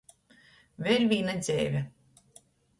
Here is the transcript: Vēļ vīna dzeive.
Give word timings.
Vēļ 0.87 1.05
vīna 1.13 1.37
dzeive. 1.45 1.85